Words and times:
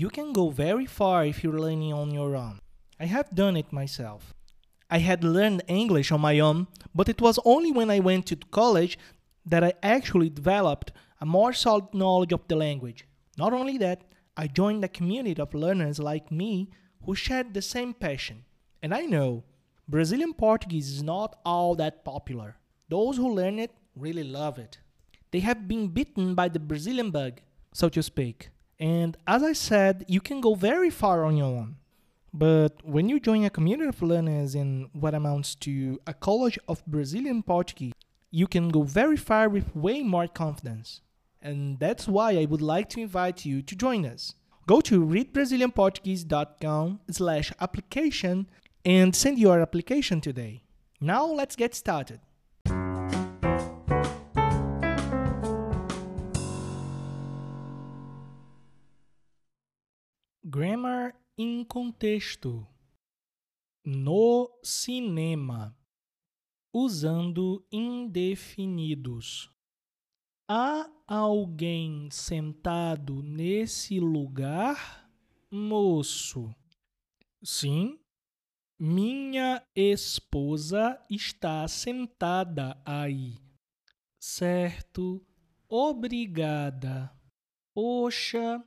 You 0.00 0.08
can 0.08 0.32
go 0.32 0.48
very 0.48 0.86
far 0.86 1.26
if 1.26 1.44
you're 1.44 1.60
learning 1.60 1.92
on 1.92 2.10
your 2.10 2.34
own. 2.34 2.60
I 2.98 3.04
have 3.04 3.34
done 3.34 3.54
it 3.54 3.70
myself. 3.70 4.32
I 4.88 4.96
had 4.96 5.22
learned 5.22 5.62
English 5.68 6.10
on 6.10 6.22
my 6.22 6.40
own, 6.40 6.68
but 6.94 7.10
it 7.10 7.20
was 7.20 7.38
only 7.44 7.70
when 7.70 7.90
I 7.90 8.00
went 8.00 8.24
to 8.28 8.36
college 8.36 8.98
that 9.44 9.62
I 9.62 9.74
actually 9.82 10.30
developed 10.30 10.92
a 11.20 11.26
more 11.26 11.52
solid 11.52 11.92
knowledge 11.92 12.32
of 12.32 12.48
the 12.48 12.56
language. 12.56 13.04
Not 13.36 13.52
only 13.52 13.76
that, 13.76 14.04
I 14.38 14.46
joined 14.46 14.82
a 14.82 14.88
community 14.88 15.38
of 15.38 15.52
learners 15.52 15.98
like 15.98 16.32
me 16.32 16.70
who 17.04 17.14
shared 17.14 17.52
the 17.52 17.60
same 17.60 17.92
passion. 17.92 18.46
And 18.82 18.94
I 18.94 19.02
know 19.02 19.44
Brazilian 19.86 20.32
Portuguese 20.32 20.88
is 20.88 21.02
not 21.02 21.38
all 21.44 21.74
that 21.74 22.06
popular. 22.06 22.56
Those 22.88 23.18
who 23.18 23.34
learn 23.34 23.58
it 23.58 23.72
really 23.94 24.24
love 24.24 24.58
it. 24.58 24.78
They 25.30 25.40
have 25.40 25.68
been 25.68 25.88
bitten 25.88 26.34
by 26.34 26.48
the 26.48 26.58
Brazilian 26.58 27.10
bug, 27.10 27.42
so 27.74 27.90
to 27.90 28.02
speak. 28.02 28.48
And 28.80 29.16
as 29.26 29.42
I 29.42 29.52
said, 29.52 30.06
you 30.08 30.22
can 30.22 30.40
go 30.40 30.54
very 30.54 30.88
far 30.88 31.24
on 31.24 31.36
your 31.36 31.46
own. 31.46 31.76
But 32.32 32.82
when 32.82 33.08
you 33.10 33.20
join 33.20 33.44
a 33.44 33.50
community 33.50 33.88
of 33.88 34.00
learners 34.00 34.54
in 34.54 34.88
what 34.92 35.14
amounts 35.14 35.54
to 35.56 36.00
a 36.06 36.14
college 36.14 36.58
of 36.66 36.84
Brazilian 36.86 37.42
Portuguese, 37.42 37.92
you 38.30 38.46
can 38.46 38.70
go 38.70 38.82
very 38.82 39.16
far 39.18 39.48
with 39.50 39.76
way 39.76 40.02
more 40.02 40.26
confidence. 40.28 41.02
And 41.42 41.78
that's 41.78 42.08
why 42.08 42.38
I 42.38 42.46
would 42.46 42.62
like 42.62 42.88
to 42.90 43.00
invite 43.00 43.44
you 43.44 43.60
to 43.62 43.76
join 43.76 44.06
us. 44.06 44.34
Go 44.66 44.80
to 44.82 45.04
readbrazilianportuguese.com 45.04 47.00
slash 47.10 47.52
application 47.60 48.46
and 48.84 49.14
send 49.14 49.38
your 49.38 49.60
application 49.60 50.20
today. 50.20 50.62
Now 51.00 51.26
let's 51.26 51.56
get 51.56 51.74
started. 51.74 52.20
Grammar 60.52 61.14
em 61.38 61.62
contexto. 61.62 62.66
No 63.86 64.50
cinema. 64.64 65.78
Usando 66.74 67.64
indefinidos. 67.70 69.48
Há 70.50 70.90
alguém 71.06 72.10
sentado 72.10 73.22
nesse 73.22 74.00
lugar, 74.00 75.08
moço? 75.52 76.52
Sim, 77.44 78.00
minha 78.76 79.64
esposa 79.76 81.00
está 81.08 81.68
sentada 81.68 82.76
aí. 82.84 83.38
Certo, 84.20 85.24
obrigada. 85.68 87.08
Poxa, 87.72 88.60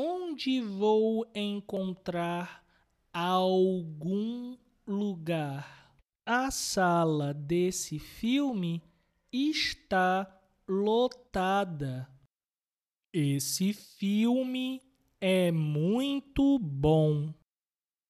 onde 0.00 0.60
vou 0.60 1.26
encontrar 1.34 2.64
algum 3.12 4.56
lugar? 4.86 5.92
A 6.24 6.52
sala 6.52 7.34
desse 7.34 7.98
filme 7.98 8.80
está 9.32 10.40
lotada. 10.68 12.08
Esse 13.12 13.72
filme 13.72 14.80
é 15.20 15.50
muito 15.50 16.60
bom. 16.60 17.34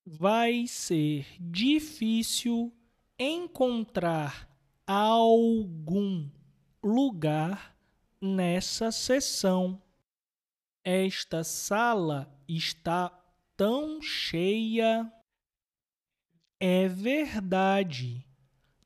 Vai 0.05 0.67
ser 0.67 1.27
difícil 1.41 2.71
encontrar 3.19 4.47
algum 4.87 6.29
lugar 6.83 7.75
nessa 8.21 8.93
sessão. 8.93 9.81
Esta 10.91 11.45
sala 11.45 12.35
está 12.49 13.11
tão 13.55 14.01
cheia. 14.01 15.13
É 16.59 16.89
verdade, 16.89 18.27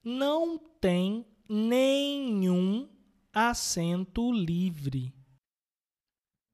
não 0.02 0.58
tem 0.58 1.24
nenhum 1.48 2.90
assento 3.32 4.32
livre. 4.32 5.14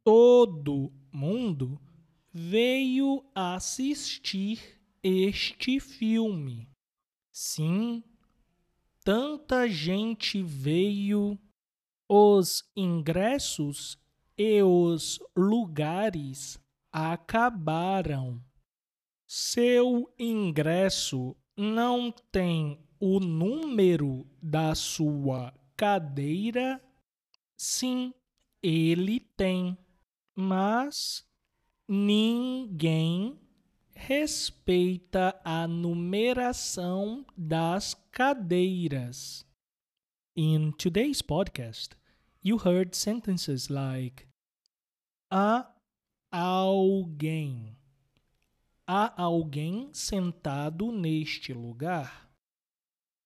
Todo 0.04 0.92
mundo 1.10 1.81
veio 2.31 3.25
assistir 3.34 4.78
este 5.03 5.81
filme. 5.81 6.69
Sim, 7.32 8.04
tanta 9.03 9.66
gente 9.66 10.42
veio. 10.42 11.38
Os 12.06 12.70
ingressos 12.76 13.98
e 14.38 14.62
os 14.62 15.19
lugares 15.37 16.60
acabaram. 16.93 18.41
Seu 19.26 20.09
ingresso 20.16 21.37
não 21.56 22.12
tem 22.31 22.78
o 23.00 23.19
número 23.19 24.25
da 24.41 24.76
sua 24.76 25.53
cadeira? 25.76 26.81
Sim, 27.56 28.15
ele 28.62 29.19
tem, 29.19 29.76
mas 30.37 31.26
ninguém 31.88 33.37
respeita 33.93 35.38
a 35.44 35.66
numeração 35.66 37.26
das 37.37 37.94
cadeiras. 38.12 39.44
In 40.37 40.70
today's 40.70 41.20
podcast, 41.20 41.97
you 42.41 42.59
heard 42.65 42.94
sentences 42.94 43.69
like 43.69 44.28
a 45.31 45.72
alguém. 46.31 47.77
Há 48.87 49.22
alguém 49.22 49.91
sentado 49.93 50.91
neste 50.91 51.53
lugar? 51.53 52.28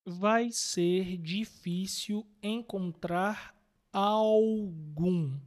vai 0.05 0.51
ser 0.51 1.17
difícil 1.17 2.27
encontrar 2.43 3.55
algum, 3.93 5.39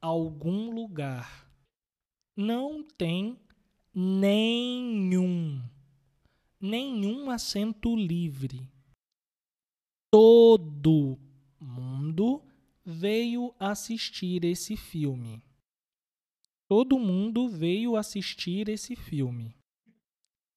algum 0.00 0.70
lugar. 0.70 1.50
Não 2.36 2.82
tem 2.82 3.38
nenhum, 3.92 5.60
nenhum 6.60 7.30
assento 7.30 7.96
livre. 7.96 8.70
Todo 10.10 11.18
mundo 11.58 12.42
veio 12.84 13.54
assistir 13.58 14.44
esse 14.44 14.76
filme. 14.76 15.42
Todo 16.70 17.00
mundo 17.00 17.48
veio 17.48 17.96
assistir 17.96 18.68
esse 18.68 18.94
filme. 18.94 19.56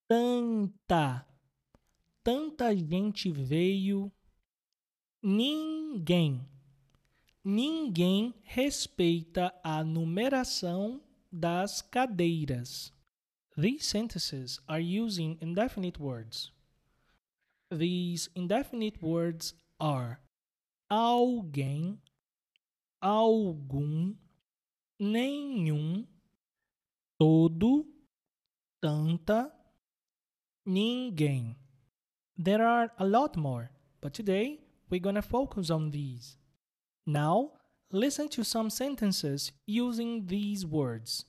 Tanta 0.08 1.28
tanta 2.24 2.78
gente 2.78 3.32
veio, 3.32 4.12
ninguém, 5.24 6.48
ninguém 7.44 8.32
respeita 8.44 9.52
a 9.64 9.84
numeração 9.84 11.02
das 11.32 11.82
cadeiras. 11.82 12.94
These 13.58 13.84
sentences 13.84 14.60
are 14.68 14.84
using 14.84 15.40
indefinite 15.42 16.00
words. 16.00 16.52
These 17.72 18.30
indefinite 18.36 19.04
words 19.04 19.56
are 19.80 20.20
alguém, 20.88 22.00
algum, 23.02 24.14
nenhum, 25.04 26.08
todo, 27.20 27.86
tanta, 28.82 29.52
ninguém. 30.66 31.56
There 32.38 32.66
are 32.66 32.92
a 32.98 33.06
lot 33.06 33.36
more, 33.36 33.70
but 34.02 34.14
today 34.14 34.62
we're 34.90 35.02
gonna 35.02 35.22
focus 35.22 35.70
on 35.70 35.92
these. 35.92 36.38
Now, 37.06 37.52
listen 37.92 38.30
to 38.30 38.44
some 38.44 38.70
sentences 38.70 39.52
using 39.68 40.26
these 40.26 40.66
words. 40.66 41.26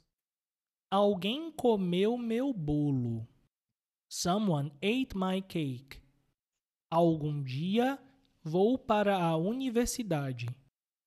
Alguém 0.92 1.52
comeu 1.52 2.16
meu 2.16 2.52
bolo. 2.52 3.26
Someone 4.08 4.70
ate 4.80 5.16
my 5.16 5.40
cake. 5.40 6.00
Algum 6.90 7.42
dia 7.42 7.98
vou 8.44 8.78
para 8.78 9.16
a 9.16 9.36
universidade. 9.36 10.46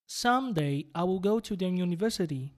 Someday 0.05 0.89
I 0.93 1.03
will 1.03 1.19
go 1.19 1.39
to 1.39 1.55
the 1.55 1.65
university. 1.65 2.56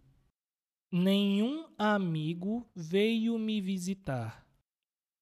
Nenhum 0.91 1.67
amigo 1.77 2.65
veio 2.75 3.37
me 3.37 3.61
visitar. 3.61 4.43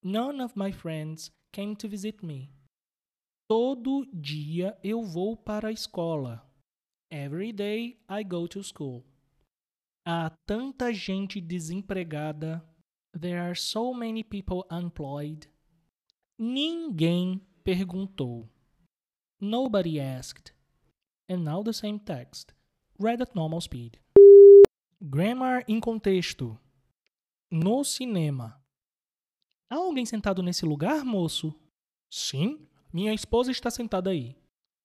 None 0.02 0.40
of 0.40 0.56
my 0.56 0.72
friends 0.72 1.30
came 1.52 1.76
to 1.76 1.86
visit 1.86 2.24
me. 2.24 2.50
Todo 3.46 4.06
dia 4.06 4.78
eu 4.82 5.02
vou 5.02 5.36
para 5.36 5.68
a 5.68 5.72
escola. 5.72 6.42
Every 7.10 7.52
day 7.52 8.00
I 8.08 8.22
go 8.24 8.46
to 8.48 8.62
school. 8.62 9.04
Há 10.06 10.30
tanta 10.46 10.90
gente 10.94 11.38
desempregada. 11.38 12.64
There 13.12 13.38
are 13.38 13.54
so 13.54 13.92
many 13.92 14.24
people 14.24 14.64
unemployed. 14.70 15.48
Ninguém 16.38 17.42
perguntou. 17.62 18.48
Nobody 19.38 20.00
asked. 20.00 20.54
And 21.28 21.44
now 21.44 21.62
the 21.62 21.74
same 21.74 21.98
text, 21.98 22.54
read 22.98 23.20
at 23.20 23.34
normal 23.34 23.60
speed. 23.60 23.98
Grammar 25.00 25.64
em 25.68 25.78
contexto. 25.78 26.58
No 27.48 27.84
cinema. 27.84 28.60
Há 29.70 29.76
alguém 29.76 30.04
sentado 30.04 30.42
nesse 30.42 30.66
lugar, 30.66 31.04
moço? 31.04 31.54
Sim, 32.10 32.66
minha 32.92 33.14
esposa 33.14 33.52
está 33.52 33.70
sentada 33.70 34.10
aí. 34.10 34.34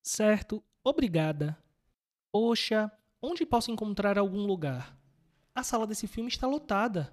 Certo, 0.04 0.64
obrigada. 0.84 1.58
Poxa, 2.32 2.92
onde 3.20 3.44
posso 3.44 3.72
encontrar 3.72 4.20
algum 4.20 4.46
lugar? 4.46 4.96
A 5.56 5.64
sala 5.64 5.88
desse 5.88 6.06
filme 6.08 6.30
está 6.30 6.46
lotada. 6.46 7.12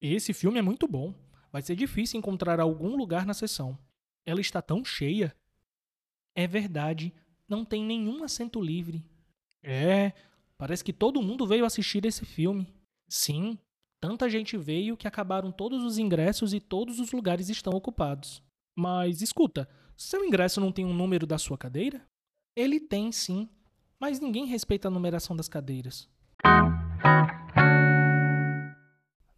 Esse 0.00 0.32
filme 0.32 0.58
é 0.58 0.62
muito 0.62 0.88
bom. 0.88 1.14
Vai 1.52 1.62
ser 1.62 1.76
difícil 1.76 2.18
encontrar 2.18 2.58
algum 2.58 2.96
lugar 2.96 3.24
na 3.24 3.32
sessão. 3.32 3.78
Ela 4.26 4.40
está 4.40 4.60
tão 4.60 4.84
cheia. 4.84 5.36
É 6.34 6.48
verdade, 6.48 7.14
não 7.48 7.64
tem 7.64 7.84
nenhum 7.84 8.24
assento 8.24 8.60
livre. 8.60 9.04
É, 9.62 10.12
parece 10.58 10.84
que 10.84 10.92
todo 10.92 11.22
mundo 11.22 11.46
veio 11.46 11.64
assistir 11.64 12.04
esse 12.04 12.24
filme. 12.24 12.72
Sim, 13.08 13.58
tanta 14.00 14.28
gente 14.28 14.56
veio 14.56 14.96
que 14.96 15.08
acabaram 15.08 15.50
todos 15.50 15.82
os 15.82 15.98
ingressos 15.98 16.52
e 16.52 16.60
todos 16.60 16.98
os 16.98 17.12
lugares 17.12 17.48
estão 17.48 17.72
ocupados. 17.72 18.42
Mas 18.76 19.20
escuta, 19.22 19.68
seu 19.96 20.24
ingresso 20.24 20.60
não 20.60 20.72
tem 20.72 20.84
um 20.84 20.94
número 20.94 21.26
da 21.26 21.38
sua 21.38 21.56
cadeira? 21.56 22.04
Ele 22.56 22.80
tem 22.80 23.12
sim, 23.12 23.48
mas 23.98 24.20
ninguém 24.20 24.46
respeita 24.46 24.88
a 24.88 24.90
numeração 24.90 25.36
das 25.36 25.48
cadeiras. 25.48 26.08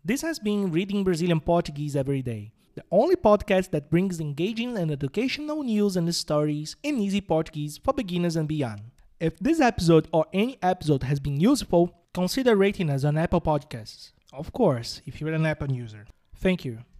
This 0.04 0.22
has 0.22 0.38
been 0.38 0.70
Reading 0.70 1.02
Brazilian 1.02 1.40
Portuguese 1.40 1.98
Every 1.98 2.22
Day, 2.22 2.52
the 2.74 2.84
only 2.90 3.16
podcast 3.16 3.70
that 3.72 3.88
brings 3.90 4.20
engaging 4.20 4.76
and 4.78 4.92
educational 4.92 5.64
news 5.64 5.96
and 5.96 6.10
stories 6.12 6.76
in 6.82 7.00
easy 7.00 7.20
Portuguese 7.20 7.78
for 7.82 7.92
beginners 7.92 8.36
and 8.36 8.46
beyond. 8.46 8.95
If 9.18 9.38
this 9.38 9.60
episode 9.60 10.08
or 10.12 10.26
any 10.34 10.58
episode 10.62 11.02
has 11.04 11.20
been 11.20 11.40
useful, 11.40 11.90
consider 12.12 12.54
rating 12.54 12.90
us 12.90 13.02
on 13.02 13.16
Apple 13.16 13.40
Podcasts. 13.40 14.12
Of 14.30 14.52
course, 14.52 15.00
if 15.06 15.20
you're 15.20 15.32
an 15.32 15.46
Apple 15.46 15.72
user. 15.72 16.06
Thank 16.34 16.66
you. 16.66 16.80